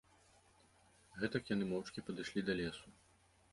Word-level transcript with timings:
Гэтак 1.19 1.43
яны 1.55 1.69
моўчкі 1.73 2.05
падышлі 2.09 2.45
да 2.51 2.59
лесу. 2.63 2.85